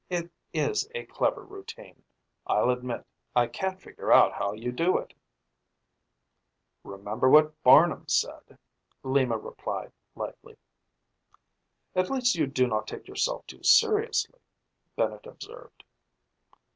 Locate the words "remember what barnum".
6.83-8.07